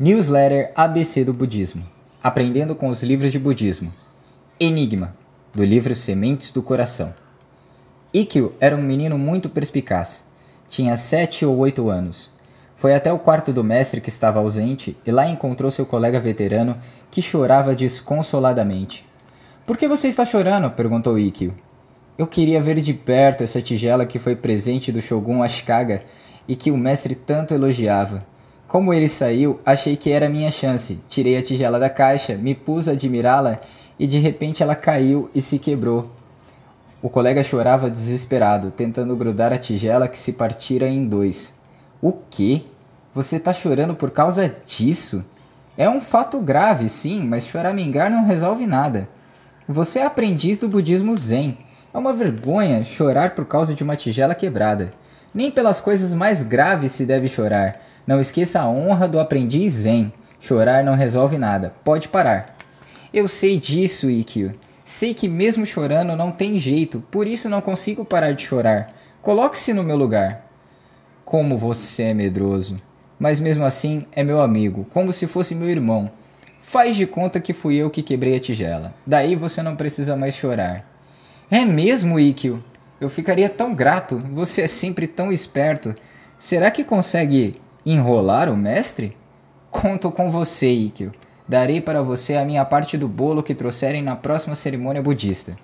[0.00, 1.84] Newsletter ABC do Budismo
[2.22, 3.92] Aprendendo com os livros de Budismo
[4.60, 5.16] Enigma
[5.52, 7.12] do livro Sementes do Coração.
[8.14, 10.24] Ikkyo era um menino muito perspicaz.
[10.68, 12.30] Tinha sete ou oito anos.
[12.76, 16.78] Foi até o quarto do mestre que estava ausente e lá encontrou seu colega veterano
[17.10, 19.04] que chorava desconsoladamente.
[19.66, 20.70] Por que você está chorando?
[20.70, 21.56] perguntou Ikkyo.
[22.16, 26.04] Eu queria ver de perto essa tigela que foi presente do Shogun Ashikaga
[26.46, 28.24] e que o mestre tanto elogiava.
[28.68, 31.00] Como ele saiu, achei que era minha chance.
[31.08, 33.58] Tirei a tigela da caixa, me pus a admirá-la
[33.98, 36.12] e de repente ela caiu e se quebrou.
[37.00, 41.54] O colega chorava desesperado, tentando grudar a tigela que se partira em dois.
[42.02, 42.62] O quê?
[43.14, 45.24] Você tá chorando por causa disso?
[45.74, 49.08] É um fato grave, sim, mas choramingar não resolve nada.
[49.66, 51.56] Você é aprendiz do budismo zen.
[51.94, 54.92] É uma vergonha chorar por causa de uma tigela quebrada.
[55.32, 57.87] Nem pelas coisas mais graves se deve chorar.
[58.08, 60.10] Não esqueça a honra do aprendiz zen.
[60.40, 61.74] Chorar não resolve nada.
[61.84, 62.56] Pode parar.
[63.12, 64.54] Eu sei disso, Ikkyo.
[64.82, 68.94] Sei que mesmo chorando não tem jeito, por isso não consigo parar de chorar.
[69.20, 70.50] Coloque-se no meu lugar.
[71.22, 72.80] Como você é medroso.
[73.18, 76.10] Mas mesmo assim é meu amigo, como se fosse meu irmão.
[76.62, 78.94] Faz de conta que fui eu que quebrei a tigela.
[79.06, 80.82] Daí você não precisa mais chorar.
[81.50, 82.64] É mesmo, Ikkyo?
[82.98, 84.16] Eu ficaria tão grato.
[84.32, 85.94] Você é sempre tão esperto.
[86.38, 89.16] Será que consegue Enrolar o mestre?
[89.70, 91.10] Conto com você, Ikkyo.
[91.48, 95.56] Darei para você a minha parte do bolo que trouxerem na próxima cerimônia budista.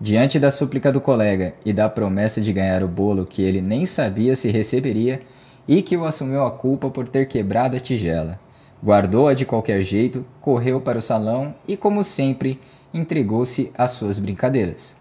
[0.00, 3.84] Diante da súplica do colega e da promessa de ganhar o bolo que ele nem
[3.84, 5.22] sabia se receberia,
[5.66, 8.38] Ikkyo assumiu a culpa por ter quebrado a tigela.
[8.80, 12.60] Guardou-a de qualquer jeito, correu para o salão e, como sempre,
[12.94, 14.96] entregou-se às suas brincadeiras.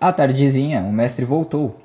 [0.00, 1.76] À tardezinha, o mestre voltou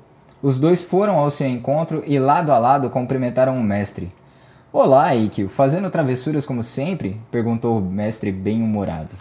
[0.44, 4.12] os dois foram ao seu encontro e lado a lado cumprimentaram o mestre.
[4.70, 7.18] Olá, Ikkyo, fazendo travessuras como sempre?
[7.30, 9.16] perguntou o mestre bem-humorado.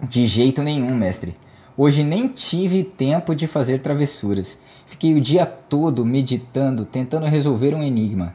[0.00, 1.34] De jeito nenhum, mestre.
[1.76, 4.60] Hoje nem tive tempo de fazer travessuras.
[4.86, 8.32] Fiquei o dia todo meditando, tentando resolver um enigma.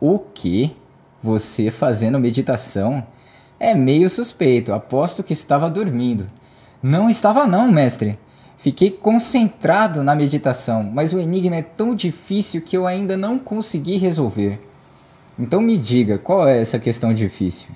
[0.00, 0.72] O quê?
[1.22, 3.06] Você fazendo meditação?
[3.60, 6.26] É meio suspeito, aposto que estava dormindo.
[6.82, 8.18] Não estava não, mestre.
[8.58, 13.96] Fiquei concentrado na meditação, mas o enigma é tão difícil que eu ainda não consegui
[13.98, 14.60] resolver.
[15.38, 17.68] Então me diga, qual é essa questão difícil?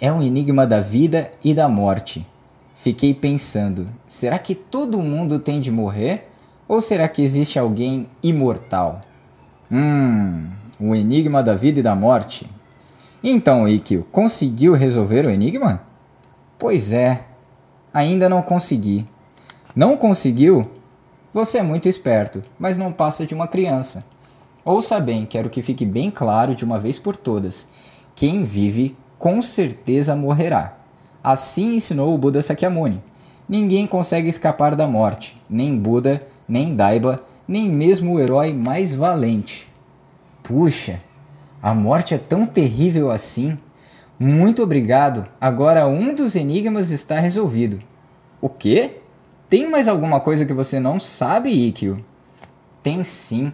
[0.00, 2.26] É um enigma da vida e da morte.
[2.74, 6.28] Fiquei pensando, será que todo mundo tem de morrer?
[6.66, 9.00] Ou será que existe alguém imortal?
[9.70, 12.50] Hum, o enigma da vida e da morte.
[13.22, 15.80] Então, Ikkyo, conseguiu resolver o enigma?
[16.58, 17.24] Pois é,
[17.94, 19.06] ainda não consegui.
[19.74, 20.70] Não conseguiu?
[21.32, 24.04] Você é muito esperto, mas não passa de uma criança.
[24.62, 27.68] Ouça bem, quero que fique bem claro de uma vez por todas:
[28.14, 30.76] quem vive com certeza morrerá.
[31.24, 33.02] Assim ensinou o Buda Sakyamuni.
[33.48, 39.68] Ninguém consegue escapar da morte, nem Buda, nem Daiba, nem mesmo o herói mais valente.
[40.42, 41.00] Puxa,
[41.62, 43.56] a morte é tão terrível assim.
[44.18, 47.78] Muito obrigado, agora um dos enigmas está resolvido.
[48.40, 49.01] O quê?
[49.52, 52.02] Tem mais alguma coisa que você não sabe, Ikkyo?
[52.82, 53.52] Tem sim.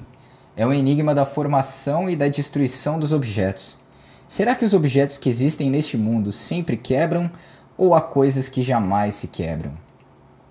[0.57, 3.77] É o enigma da formação e da destruição dos objetos.
[4.29, 7.29] Será que os objetos que existem neste mundo sempre quebram
[7.77, 9.73] ou há coisas que jamais se quebram?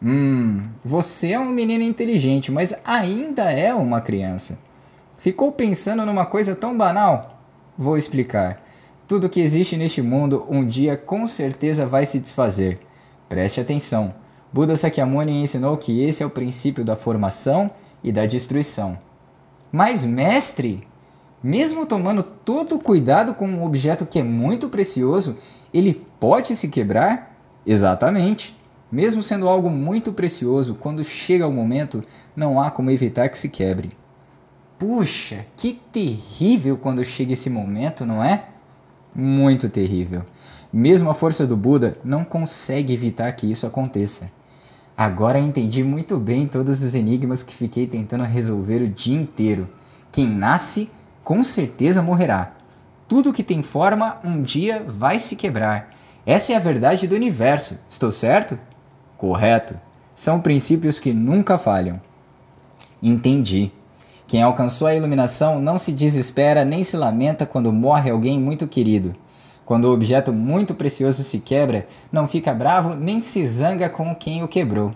[0.03, 4.59] Hum, você é um menino inteligente, mas ainda é uma criança.
[5.17, 7.41] Ficou pensando numa coisa tão banal?
[7.77, 8.61] Vou explicar.
[9.07, 12.81] Tudo que existe neste mundo um dia com certeza vai se desfazer.
[13.29, 14.26] Preste atenção.
[14.51, 17.69] Buda Sakyamuni ensinou que esse é o princípio da formação
[18.03, 18.97] e da destruição.
[19.71, 20.87] Mas, mestre,
[21.43, 25.37] mesmo tomando todo o cuidado com um objeto que é muito precioso,
[25.73, 27.35] ele pode se quebrar?
[27.65, 28.57] Exatamente.
[28.89, 32.01] Mesmo sendo algo muito precioso, quando chega o momento,
[32.35, 33.91] não há como evitar que se quebre.
[34.79, 38.45] Puxa, que terrível quando chega esse momento, não é?
[39.13, 40.23] Muito terrível.
[40.71, 44.31] Mesmo a força do Buda não consegue evitar que isso aconteça.
[44.99, 49.69] Agora entendi muito bem todos os enigmas que fiquei tentando resolver o dia inteiro.
[50.11, 50.89] Quem nasce,
[51.23, 52.53] com certeza morrerá.
[53.07, 55.91] Tudo que tem forma, um dia vai se quebrar.
[56.25, 58.57] Essa é a verdade do universo, estou certo?
[59.15, 59.79] Correto.
[60.15, 62.01] São princípios que nunca falham.
[63.01, 63.71] Entendi.
[64.25, 69.13] Quem alcançou a iluminação não se desespera nem se lamenta quando morre alguém muito querido.
[69.67, 74.41] Quando o objeto muito precioso se quebra, não fica bravo nem se zanga com quem
[74.41, 74.91] o quebrou.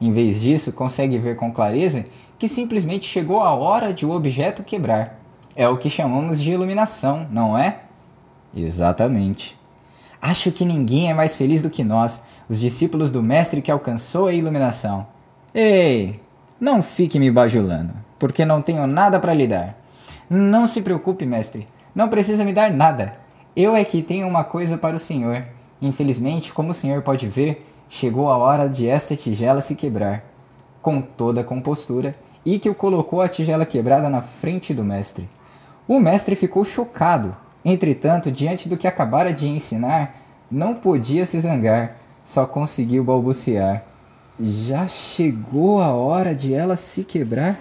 [0.00, 2.04] Em vez disso, consegue ver com clareza
[2.36, 5.20] que simplesmente chegou a hora de o objeto quebrar.
[5.54, 7.82] É o que chamamos de iluminação, não é?
[8.52, 9.56] Exatamente.
[10.20, 14.26] Acho que ninguém é mais feliz do que nós, os discípulos do Mestre que alcançou
[14.26, 15.06] a iluminação.
[15.54, 16.20] Ei,
[16.60, 19.80] não fique me bajulando, porque não tenho nada para lhe dar.
[20.28, 21.64] Não se preocupe, mestre,
[21.94, 23.24] não precisa me dar nada.
[23.56, 25.46] Eu é que tenho uma coisa para o senhor.
[25.80, 30.24] Infelizmente, como o senhor pode ver, chegou a hora de esta tigela se quebrar.
[30.82, 32.14] Com toda a compostura,
[32.44, 35.26] Ikeu colocou a tigela quebrada na frente do mestre.
[35.88, 37.34] O mestre ficou chocado.
[37.64, 40.20] Entretanto, diante do que acabara de ensinar,
[40.50, 43.84] não podia se zangar, só conseguiu balbuciar.
[44.38, 47.58] Já chegou a hora de ela se quebrar?